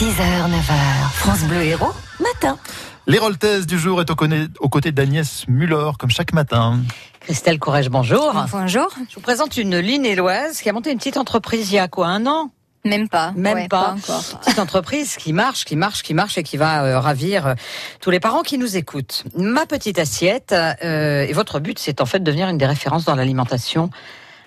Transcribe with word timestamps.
6h, 0.00 0.48
9h, 0.48 1.10
France 1.12 1.42
Bleu 1.44 1.62
Héros, 1.62 1.92
matin. 2.20 2.56
L'Héroltaise 3.06 3.66
du 3.66 3.78
jour 3.78 4.00
est 4.00 4.10
aux 4.10 4.68
côtés, 4.70 4.92
d'Agnès 4.92 5.44
Muller, 5.46 5.90
comme 5.98 6.08
chaque 6.08 6.32
matin. 6.32 6.78
Christelle 7.20 7.58
Courage, 7.58 7.90
bonjour. 7.90 8.32
Bonjour. 8.50 8.88
Je 9.10 9.16
vous 9.16 9.20
présente 9.20 9.58
une 9.58 9.76
Linéloise 9.76 10.62
qui 10.62 10.70
a 10.70 10.72
monté 10.72 10.90
une 10.90 10.96
petite 10.96 11.18
entreprise 11.18 11.70
il 11.70 11.74
y 11.74 11.78
a 11.78 11.86
quoi, 11.86 12.06
un 12.06 12.24
an? 12.24 12.50
Même 12.86 13.10
pas. 13.10 13.32
Même 13.36 13.58
Ouais, 13.58 13.68
pas. 13.68 13.94
encore. 13.98 14.22
Petite 14.42 14.58
entreprise 14.58 15.16
qui 15.16 15.34
marche, 15.34 15.66
qui 15.66 15.76
marche, 15.76 16.02
qui 16.02 16.14
marche 16.14 16.38
et 16.38 16.42
qui 16.44 16.56
va 16.56 16.82
euh, 16.82 16.98
ravir 16.98 17.46
euh, 17.48 17.54
tous 18.00 18.08
les 18.08 18.20
parents 18.20 18.40
qui 18.40 18.56
nous 18.56 18.78
écoutent. 18.78 19.24
Ma 19.36 19.66
petite 19.66 19.98
assiette, 19.98 20.52
euh, 20.54 21.26
et 21.28 21.34
votre 21.34 21.60
but, 21.60 21.78
c'est 21.78 22.00
en 22.00 22.06
fait 22.06 22.20
de 22.20 22.24
devenir 22.24 22.48
une 22.48 22.56
des 22.56 22.64
références 22.64 23.04
dans 23.04 23.16
l'alimentation 23.16 23.90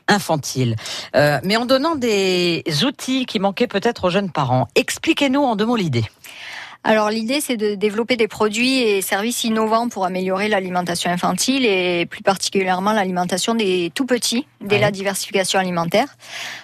infantile. 0.08 0.76
Euh, 1.16 1.40
mais 1.44 1.58
en 1.58 1.66
donnant 1.66 1.96
des 1.96 2.64
outils 2.86 3.26
qui 3.26 3.40
manquaient 3.40 3.68
peut-être 3.68 4.06
aux 4.06 4.10
jeunes 4.10 4.32
parents. 4.32 4.68
Expliquez-nous 4.76 5.42
en 5.42 5.56
deux 5.56 5.66
mots 5.66 5.76
l'idée. 5.76 6.06
Alors 6.86 7.10
l'idée 7.10 7.40
c'est 7.42 7.55
de 7.55 7.76
développer 7.76 8.18
des 8.18 8.28
produits 8.28 8.80
et 8.80 9.02
services 9.02 9.46
innovants 9.46 9.88
pour 9.88 10.05
améliorer 10.05 10.50
l'alimentation 10.50 11.10
infantile 11.10 11.66
et 11.66 12.05
plus 12.05 12.22
particulièrement 12.24 12.91
l'alimentation 12.91 13.55
des 13.55 13.90
tout 13.96 14.05
petits 14.05 14.46
dès 14.60 14.76
Ouais. 14.76 14.82
la 14.82 14.91
diversification 14.91 15.60
alimentaire. 15.60 16.08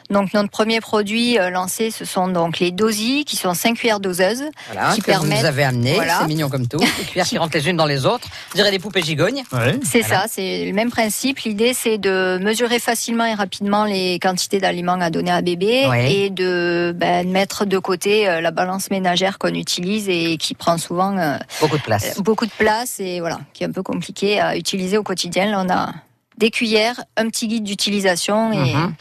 Donc 0.09 0.33
notre 0.33 0.49
premier 0.49 0.81
produit 0.81 1.37
euh, 1.39 1.49
lancé 1.51 1.89
ce 1.91 2.03
sont 2.03 2.27
donc 2.27 2.59
les 2.59 2.71
dosis 2.71 3.23
qui 3.23 3.37
sont 3.37 3.53
5 3.53 3.75
cuillères 3.77 3.99
doseuses 4.01 4.43
Voilà, 4.73 4.91
Qui 4.93 5.01
que 5.01 5.05
vous 5.05 5.19
permettent- 5.19 5.39
nous 5.39 5.45
avez 5.45 5.63
amené. 5.63 5.93
Voilà. 5.93 6.17
C'est 6.21 6.27
mignon 6.27 6.49
comme 6.49 6.67
tout. 6.67 6.79
Les 6.79 7.05
cuillères 7.05 7.25
qui 7.27 7.37
rentrent 7.37 7.55
les 7.55 7.69
unes 7.69 7.77
dans 7.77 7.85
les 7.85 8.05
autres. 8.05 8.27
Je 8.51 8.55
dirais 8.55 8.71
des 8.71 8.79
poupées 8.79 9.01
gigognes. 9.03 9.43
Ouais. 9.53 9.77
C'est 9.83 10.01
Voilà. 10.01 10.23
ça, 10.23 10.27
c'est 10.29 10.65
le 10.65 10.73
même 10.73 10.89
principe. 10.91 11.39
L'idée, 11.39 11.73
c'est 11.73 11.97
de 11.97 12.39
mesurer 12.41 12.79
facilement 12.79 13.25
et 13.25 13.35
rapidement 13.35 13.85
les 13.85 14.19
quantités 14.19 14.59
d'aliments 14.59 14.99
à 14.99 15.09
donner 15.11 15.31
à 15.31 15.41
bébé 15.41 15.85
Ouais. 15.87 16.11
et 16.13 16.29
de 16.29 16.93
ben, 16.95 17.29
mettre 17.29 17.65
de 17.65 17.77
côté 17.77 18.27
euh, 18.27 18.41
la 18.41 18.51
balance 18.51 18.89
ménagère 18.91 19.37
qu'on 19.37 19.53
utilise 19.53 20.08
et 20.09 20.37
qui 20.37 20.53
prend 20.55 20.77
souvent 20.77 21.17
euh, 21.17 21.37
Beaucoup 21.61 21.77
de 21.77 21.81
place. 21.83 22.19
beaucoup 22.19 22.45
de 22.45 22.51
place 22.51 22.99
et 22.99 23.19
voilà, 23.19 23.39
qui 23.53 23.63
est 23.63 23.67
un 23.67 23.71
peu 23.71 23.83
compliqué 23.83 24.39
à 24.39 24.57
utiliser 24.57 24.97
au 24.97 25.03
quotidien. 25.03 25.45
Là, 25.51 25.63
on 25.65 25.69
a 25.69 25.93
des 26.39 26.49
cuillères, 26.51 27.03
un 27.17 27.27
petit 27.27 27.47
guide 27.47 27.65
d'utilisation 27.65 28.51
et 28.53 28.73
Mhm. 28.73 28.93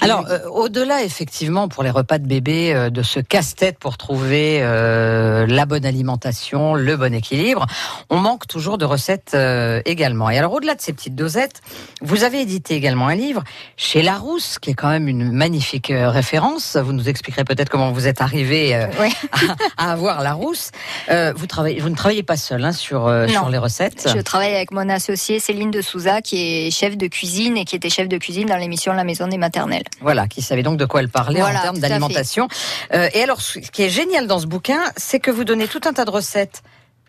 Alors, 0.00 0.24
euh, 0.28 0.40
au-delà, 0.48 1.02
effectivement, 1.02 1.68
pour 1.68 1.82
les 1.82 1.90
repas 1.90 2.18
de 2.18 2.26
bébé, 2.26 2.72
euh, 2.74 2.90
de 2.90 3.02
ce 3.02 3.20
casse-tête 3.20 3.78
pour 3.78 3.96
trouver 3.96 4.60
euh, 4.62 5.46
la 5.46 5.66
bonne 5.66 5.86
alimentation, 5.86 6.74
le 6.74 6.96
bon 6.96 7.14
équilibre, 7.14 7.66
on 8.10 8.18
manque 8.18 8.46
toujours 8.46 8.78
de 8.78 8.84
recettes 8.84 9.36
également. 9.84 10.30
Et 10.30 10.38
alors, 10.38 10.52
au-delà 10.52 10.74
de 10.74 10.80
ces 10.80 10.92
petites 10.92 11.14
dosettes, 11.14 11.60
vous 12.00 12.24
avez 12.24 12.40
édité 12.40 12.74
également 12.74 13.08
un 13.08 13.14
livre 13.14 13.42
chez 13.76 14.02
Larousse, 14.02 14.58
qui 14.58 14.70
est 14.70 14.74
quand 14.74 14.88
même 14.88 15.08
une 15.08 15.32
magnifique 15.32 15.92
référence. 15.94 16.76
Vous 16.76 16.92
nous 16.92 17.08
expliquerez 17.08 17.44
peut-être 17.44 17.68
comment 17.68 17.92
vous 17.92 18.06
êtes 18.06 18.20
arrivé 18.20 18.74
à 19.76 19.92
avoir 19.92 20.22
Larousse. 20.22 20.70
Vous, 21.08 21.46
travaillez, 21.46 21.80
vous 21.80 21.88
ne 21.88 21.96
travaillez 21.96 22.22
pas 22.22 22.36
seul 22.36 22.64
hein, 22.64 22.72
sur, 22.72 23.12
sur 23.28 23.48
les 23.48 23.58
recettes. 23.58 24.08
Je 24.14 24.20
travaille 24.20 24.54
avec 24.54 24.72
mon 24.72 24.88
associée 24.88 25.40
Céline 25.40 25.70
de 25.70 25.80
Souza, 25.80 26.20
qui 26.20 26.66
est 26.66 26.69
chef 26.70 26.96
de 26.96 27.06
cuisine 27.06 27.56
et 27.56 27.64
qui 27.64 27.76
était 27.76 27.90
chef 27.90 28.08
de 28.08 28.18
cuisine 28.18 28.46
dans 28.48 28.56
l'émission 28.56 28.92
La 28.92 29.04
Maison 29.04 29.26
des 29.28 29.38
Maternelles. 29.38 29.84
Voilà, 30.00 30.26
qui 30.28 30.42
savait 30.42 30.62
donc 30.62 30.78
de 30.78 30.84
quoi 30.84 31.00
elle 31.00 31.08
parlait 31.08 31.40
Voilà, 31.40 31.58
en 31.60 31.62
termes 31.62 31.78
d'alimentation. 31.78 32.48
Euh, 32.92 33.08
et 33.14 33.22
alors, 33.22 33.40
ce 33.40 33.58
qui 33.58 33.82
est 33.82 33.90
génial 33.90 34.26
dans 34.26 34.38
ce 34.38 34.46
bouquin, 34.46 34.80
c'est 34.96 35.20
que 35.20 35.30
vous 35.30 35.44
donnez 35.44 35.68
tout 35.68 35.80
un 35.86 35.92
tas 35.92 36.04
de 36.04 36.10
recettes 36.10 36.62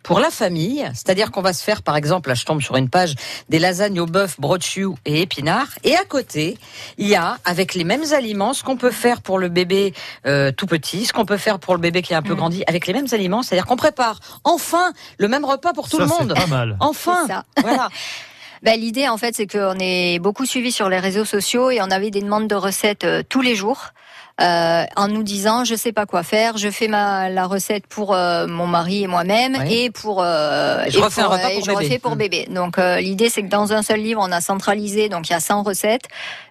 pour 0.03 0.20
la 0.20 0.31
famille, 0.31 0.84
c'est-à-dire 0.95 1.30
qu'on 1.30 1.44
va 1.44 1.53
se 1.53 1.64
faire, 1.64 1.84
par 1.84 1.95
exemple, 1.95 2.30
là 2.30 2.34
je 2.34 2.44
tombe 2.44 2.59
sur 2.59 2.76
une 2.76 2.90
page, 2.90 3.14
des 3.50 3.59
lasagnes 3.59 4.00
au 4.00 4.08
bœuf, 4.08 4.40
brochu 4.40 4.88
et 5.06 5.22
épinards, 5.22 5.68
et 5.84 5.96
à 5.96 6.03
côté, 6.06 6.58
il 6.98 7.08
y 7.08 7.14
a, 7.16 7.38
avec 7.46 7.75
les 7.75 7.84
mêmes 7.84 8.06
aliments, 8.12 8.53
ce 8.53 8.64
qu'on 8.64 8.78
peut 8.78 8.90
faire 8.90 9.22
pour 9.22 9.38
le 9.38 9.48
bébé 9.48 9.94
euh, 10.25 10.52
tout 10.52 10.66
petit, 10.66 11.06
ce 11.06 11.14
qu'on 11.14 11.25
peut 11.25 11.38
faire 11.38 11.59
pour 11.59 11.75
le 11.75 11.80
bébé 11.80 12.02
qui 12.02 12.14
est 12.14 12.16
un 12.16 12.23
peu 12.23 12.34
Mm. 12.34 12.38
grandi, 12.38 12.64
avec 12.66 12.88
les 12.88 12.94
mêmes 12.94 13.06
aliments, 13.12 13.44
c'est-à-dire 13.44 13.68
qu'on 13.68 13.75
prépare 13.75 14.20
enfin 14.44 14.92
le 15.20 15.28
même 15.28 15.46
repas 15.46 15.72
pour 15.73 15.88
tout 15.88 15.98
Ça, 15.98 16.03
le 16.06 16.09
monde. 16.09 16.34
pas 16.34 16.48
mal. 16.48 16.78
Enfin, 16.80 17.28
voilà. 17.62 17.90
Ben, 18.62 18.80
L'idée, 18.80 19.08
en 19.08 19.17
fait, 19.17 19.36
c'est 19.36 19.48
qu'on 19.48 19.78
est 19.80 20.19
beaucoup 20.19 20.46
suivi 20.46 20.72
sur 20.72 20.88
les 20.88 21.00
réseaux 21.00 21.25
sociaux 21.25 21.72
et 21.72 21.81
on 21.81 21.90
avait 21.90 22.12
des 22.12 22.22
demandes 22.22 22.47
de 22.47 22.53
recettes 22.53 23.06
euh, 23.06 23.24
tous 23.28 23.41
les 23.41 23.56
jours. 23.56 23.88
Euh, 24.40 24.84
en 24.96 25.08
nous 25.08 25.24
disant 25.24 25.64
je 25.66 25.75
sais 25.75 25.92
pas 25.92 26.06
quoi 26.06 26.24
faire, 26.24 26.58
je 26.58 26.69
fais 26.69 26.88
ma 26.88 27.30
la 27.30 27.46
recette 27.46 27.86
pour 27.88 28.14
euh, 28.14 28.47
mon 28.47 28.68
mari 28.68 29.03
et 29.03 29.08
moi-même 29.08 29.56
et 29.69 29.90
pour 29.92 30.22
euh, 30.24 30.84
Et 30.86 30.92
je 30.92 31.00
et 31.00 31.02
refais 31.02 31.22
un 31.22 31.28
repas 31.28 31.50
et 31.50 31.56
pour 31.56 31.66
je 31.66 31.72
bébé. 31.72 31.86
refais 31.86 32.00
pour 32.00 32.16
Mm. 32.16 32.18
bébé. 32.18 32.47
Donc 32.50 32.78
euh, 32.78 33.00
l'idée 33.00 33.30
c'est 33.30 33.41
que 33.44 33.50
dans 33.50 33.74
un 33.74 33.81
seul 33.84 34.00
livre 34.02 34.22
on 34.24 34.31
a 34.31 34.41
centralisé 34.41 35.09
donc 35.09 35.30
il 35.30 35.34
y 35.34 35.36
a 35.36 35.40
100 35.40 35.64
recettes, 35.64 36.06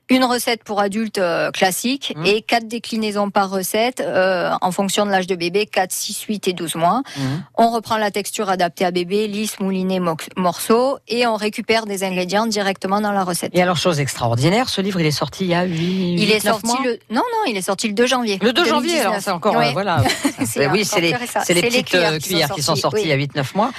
une 0.09 0.25
recette 0.25 0.65
pour 0.65 0.81
adultes 0.81 1.19
euh, 1.19 1.51
classique 1.53 2.13
Mm. 2.17 2.27
et 2.27 2.43
quatre 2.43 2.67
déclinaisons 2.69 3.31
par 3.31 3.49
recette 3.51 4.01
euh, 4.01 4.51
en 4.61 4.73
fonction 4.73 5.07
de 5.07 5.11
l'âge 5.11 5.27
de 5.27 5.35
bébé 5.37 5.67
4, 5.67 5.91
6, 5.93 6.23
8 6.23 6.49
et 6.49 6.53
12 6.53 6.75
mois. 6.75 7.03
Mhm. 7.17 7.45
On 7.57 7.71
reprend 7.71 7.97
la 7.97 8.11
texture 8.11 8.49
adaptée 8.51 8.85
à 8.85 8.91
bébé, 8.91 9.29
lisse, 9.29 9.61
mouliné, 9.61 10.01
mo- 10.01 10.17
morceau, 10.37 10.99
et 11.09 11.27
on 11.27 11.37
récupère 11.37 11.87
des 11.87 12.03
ingrédients 12.03 12.47
directement 12.47 13.01
dans 13.01 13.13
la 13.13 13.23
recette. 13.23 13.53
Et 13.55 13.63
alors, 13.63 13.77
chose 13.77 14.01
extraordinaire, 14.01 14.69
ce 14.69 14.81
livre, 14.81 14.99
il 15.01 15.07
est 15.07 15.11
sorti 15.13 15.45
il 15.45 15.51
y 15.51 15.55
a 15.55 15.63
8, 15.63 16.17
Il 16.19 16.31
est 16.33 16.43
9 16.45 16.55
sorti 16.55 16.67
mois? 16.67 16.79
le 16.85 16.99
non 17.11 17.23
non, 17.23 17.45
il 17.49 17.57
est 17.57 17.63
sorti 17.63 17.80
le 17.89 17.95
2 17.95 18.07
janvier. 18.07 18.39
Le 18.43 18.53
2 18.53 18.65
janvier, 18.65 18.91
2019. 19.03 19.07
alors 19.07 19.23
c'est 19.23 19.31
encore, 19.31 19.57
euh, 19.57 19.71
voilà. 19.73 20.03
C'est 20.45 20.67
oui, 20.69 20.81
encore 20.81 20.85
c'est 20.87 21.01
les, 21.01 21.15
récent. 21.15 21.41
c'est 21.45 21.55
les 21.55 21.61
C'est 21.61 21.71
les 21.71 21.83
petites 21.83 21.95
euh, 21.95 22.19
cuillères 22.19 22.19
qui 22.19 22.23
sont 22.23 22.29
cuillères 22.29 22.55
qui 22.55 22.63
sont 22.63 22.77
sorties 22.77 22.81
sorties, 22.81 23.03
il 23.05 23.09
y 23.09 23.13
a 23.13 23.43
8-9 23.43 23.57
mois. 23.57 23.71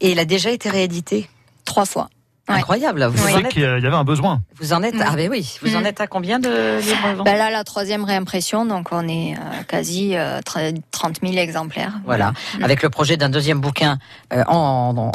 Et 0.00 0.10
il 0.12 0.18
a 0.18 0.24
déjà 0.24 0.50
été 0.50 0.68
réédité. 0.68 1.28
trois 1.64 1.84
fois. 1.86 2.08
Ouais. 2.50 2.56
Incroyable. 2.58 3.04
Vous, 3.06 3.28
êtes, 3.38 3.48
qu'il 3.48 3.62
y 3.62 3.64
avait 3.64 3.88
un 3.88 4.04
besoin. 4.04 4.42
vous 4.60 4.72
en 4.72 4.82
êtes, 4.82 4.94
Mm. 4.94 5.04
ah 5.06 5.16
ben 5.16 5.30
oui, 5.30 5.58
vous 5.62 5.76
en 5.76 5.80
Mm. 5.82 5.86
êtes 5.86 6.00
à 6.00 6.06
combien 6.06 6.38
de 6.38 6.78
livres 6.80 7.24
Ben 7.24 7.36
là, 7.36 7.50
la 7.50 7.64
troisième 7.64 8.04
réimpression, 8.04 8.64
donc 8.66 8.88
on 8.92 9.06
est 9.08 9.34
euh, 9.34 9.62
quasi 9.68 10.16
euh, 10.16 10.40
30 10.90 11.16
000 11.22 11.34
exemplaires. 11.36 11.94
Voilà, 12.04 12.32
Mm. 12.58 12.64
avec 12.64 12.82
le 12.82 12.90
projet 12.90 13.16
d'un 13.16 13.28
deuxième 13.30 13.60
bouquin 13.60 13.98
euh, 14.32 14.42
en, 14.48 14.94
en, 14.96 15.12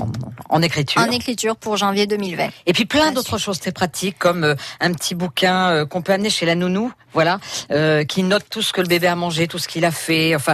en 0.49 0.61
écriture. 0.61 1.01
En 1.01 1.11
écriture 1.11 1.55
pour 1.55 1.77
janvier 1.77 2.07
2020. 2.07 2.49
Et 2.65 2.73
puis 2.73 2.85
plein 2.85 3.11
d'autres 3.11 3.37
choses 3.37 3.59
très 3.59 3.71
pratiques, 3.71 4.17
comme 4.17 4.43
euh, 4.43 4.55
un 4.79 4.93
petit 4.93 5.15
bouquin 5.15 5.69
euh, 5.69 5.85
qu'on 5.85 6.01
peut 6.01 6.13
amener 6.13 6.29
chez 6.29 6.45
la 6.45 6.55
nounou, 6.55 6.91
voilà, 7.13 7.39
euh, 7.71 8.03
qui 8.03 8.23
note 8.23 8.43
tout 8.49 8.61
ce 8.61 8.73
que 8.73 8.81
le 8.81 8.87
bébé 8.87 9.07
a 9.07 9.15
mangé, 9.15 9.47
tout 9.47 9.57
ce 9.59 9.67
qu'il 9.67 9.85
a 9.85 9.91
fait. 9.91 10.35
Enfin, 10.35 10.53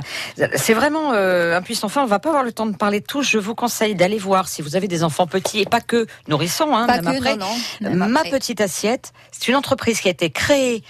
c'est 0.55 0.73
vraiment 0.73 1.11
euh, 1.13 1.57
un 1.57 1.61
puissant 1.61 1.89
fin. 1.89 2.03
On 2.03 2.07
va 2.07 2.19
pas 2.19 2.29
avoir 2.29 2.43
le 2.43 2.51
temps 2.51 2.65
de 2.67 2.75
parler 2.75 2.99
de 2.99 3.05
tout. 3.05 3.21
Je 3.23 3.37
vous 3.39 3.55
conseille 3.55 3.95
d'aller 3.95 4.17
voir 4.19 4.47
si 4.47 4.61
vous 4.61 4.75
avez 4.75 4.87
des 4.87 5.03
enfants 5.03 5.27
petits 5.27 5.59
et 5.61 5.65
pas 5.65 5.81
que 5.81 6.05
nourrissons, 6.27 6.70
hein, 6.75 6.87
Pas 6.87 7.01
même 7.01 7.13
que, 7.13 7.17
après. 7.17 7.37
non, 7.37 7.47
non. 7.81 7.89
même 7.95 8.09
Ma 8.09 8.19
après. 8.21 8.31
petite 8.31 8.61
assiette, 8.61 9.13
c'est 9.31 9.47
une 9.47 9.55
entreprise 9.55 9.99
qui 10.01 10.07
a 10.07 10.11
été 10.11 10.29
créée 10.29 10.83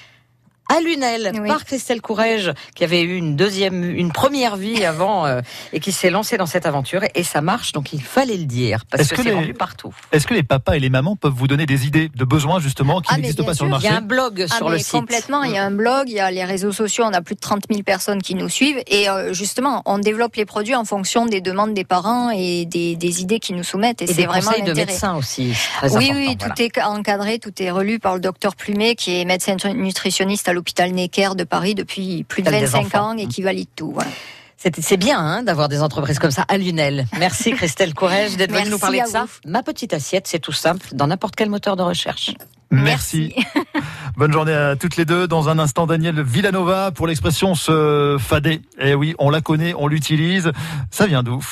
à 0.75 0.81
Lunel 0.81 1.31
Oui. 1.41 1.47
par 1.47 1.65
Christelle 1.65 2.01
Courrèges, 2.01 2.51
qui 2.75 2.83
avait 2.83 3.01
eu 3.01 3.15
une 3.15 3.35
deuxième, 3.35 3.83
une 3.83 4.11
première 4.11 4.55
vie 4.57 4.85
avant 4.85 5.25
euh, 5.25 5.41
et 5.73 5.79
qui 5.79 5.91
s'est 5.91 6.09
lancée 6.09 6.37
dans 6.37 6.45
cette 6.45 6.65
aventure 6.65 7.01
et 7.15 7.23
ça 7.23 7.41
marche. 7.41 7.71
Donc 7.73 7.93
il 7.93 8.01
fallait 8.01 8.37
le 8.37 8.45
dire 8.45 8.85
parce 8.89 9.01
Est-ce 9.03 9.09
que, 9.11 9.15
que 9.17 9.23
c'est 9.23 9.29
les- 9.29 9.35
vendu 9.35 9.53
partout. 9.53 9.93
Est-ce 10.11 10.25
que 10.27 10.33
les 10.33 10.43
papas 10.43 10.73
et 10.73 10.79
les 10.79 10.89
mamans 10.89 11.15
peuvent 11.15 11.33
vous 11.33 11.47
donner 11.47 11.65
des 11.65 11.87
idées 11.87 12.09
de 12.15 12.25
besoins 12.25 12.59
justement 12.59 13.01
qui 13.01 13.09
Ah, 13.11 13.17
n'existent 13.17 13.43
pas 13.43 13.53
sur 13.53 13.65
le 13.65 13.71
sûr. 13.71 13.79
Il 13.81 13.83
y 13.85 13.89
marché 13.89 13.95
a 13.95 13.97
un 13.99 14.05
blog 14.07 14.45
Ah, 14.49 14.55
sur 14.55 14.69
le 14.69 14.77
site. 14.77 14.91
Complètement. 14.91 15.43
Il 15.43 15.51
y 15.51 15.57
a 15.57 15.63
un 15.65 15.71
blog, 15.71 16.05
il 16.07 16.13
y 16.15 16.19
a 16.19 16.31
les 16.31 16.43
réseaux 16.43 16.71
sociaux. 16.71 17.03
On 17.07 17.13
a 17.13 17.21
plus 17.21 17.35
de 17.35 17.39
30 17.39 17.63
000 17.69 17.83
personnes 17.83 18.21
qui 18.21 18.35
nous 18.35 18.49
suivent. 18.49 18.81
Et 18.87 19.09
euh, 19.09 19.33
justement, 19.33 19.81
on 19.85 19.97
développe 19.99 20.35
les 20.35 20.45
produits 20.45 20.75
en 20.75 20.85
fonction 20.85 21.25
des 21.25 21.41
demandes 21.41 21.73
des 21.73 21.83
parents 21.83 22.29
et 22.29 22.65
des, 22.65 22.95
des 22.95 23.21
idées 23.21 23.39
qu'ils 23.39 23.55
nous 23.55 23.63
soumettent. 23.63 24.01
Et, 24.01 24.05
et 24.05 24.07
c'est 24.07 24.13
des 24.15 24.25
vraiment 24.25 24.49
conseils 24.51 24.63
de 24.63 24.73
médecins 24.73 25.15
aussi. 25.15 25.53
Très 25.77 25.95
Oui, 25.97 26.11
oui, 26.13 26.35
voilà. 26.39 26.53
tout 26.55 26.61
est 26.61 26.81
encadré, 26.81 27.39
tout 27.39 27.51
est 27.61 27.71
relu 27.71 27.99
par 27.99 28.13
le 28.15 28.19
docteur 28.21 28.55
Plumet, 28.55 28.95
qui 28.95 29.19
est 29.19 29.25
médecin 29.25 29.55
nutritionniste 29.73 30.47
à 30.47 30.53
l'hôpital 30.61 30.91
Necker 30.91 31.29
de 31.35 31.43
Paris 31.43 31.73
depuis 31.73 32.23
plus 32.23 32.43
de 32.43 32.49
Hôpital 32.49 32.65
des 32.65 32.71
25 32.71 32.85
enfants. 32.85 33.09
ans 33.13 33.17
et 33.17 33.25
qui 33.25 33.41
valide 33.41 33.67
tout. 33.75 33.91
Voilà. 33.93 34.11
C'est 34.57 34.79
c'est 34.79 34.97
bien 34.97 35.17
hein, 35.19 35.41
d'avoir 35.41 35.69
des 35.69 35.81
entreprises 35.81 36.19
comme 36.19 36.29
ça 36.29 36.45
à 36.47 36.55
Lunel. 36.59 37.07
Merci 37.17 37.51
Christelle 37.57 37.95
Courrèges 37.95 38.37
d'être 38.37 38.53
venue 38.53 38.69
nous 38.69 38.77
parler 38.77 39.01
de 39.01 39.07
ça. 39.07 39.23
vous. 39.23 39.49
Ma 39.51 39.63
petite 39.63 39.91
assiette, 39.91 40.27
c'est 40.27 40.37
tout 40.37 40.51
simple, 40.51 40.89
dans 40.93 41.07
n'importe 41.07 41.35
quel 41.35 41.49
moteur 41.49 41.75
de 41.75 41.81
recherche. 41.81 42.35
Merci. 42.69 43.33
Bonne 44.17 44.31
journée 44.31 44.53
à 44.53 44.75
toutes 44.75 44.97
les 44.97 45.05
deux. 45.05 45.27
Dans 45.27 45.49
un 45.49 45.57
instant, 45.57 45.87
Daniel 45.87 46.21
Villanova 46.21 46.91
pour 46.91 47.07
l'expression 47.07 47.55
se 47.55 48.17
fader. 48.19 48.61
Eh 48.79 48.93
oui, 48.93 49.15
on 49.17 49.31
la 49.31 49.41
connaît, 49.41 49.73
on 49.75 49.87
l'utilise. 49.87 50.51
Ça 50.91 51.07
vient 51.07 51.23
d'où? 51.23 51.43